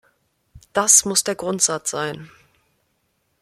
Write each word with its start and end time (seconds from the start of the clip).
Das 0.73 1.05
muss 1.05 1.23
der 1.23 1.35
Grundsatz 1.35 1.91
sein! 1.91 2.31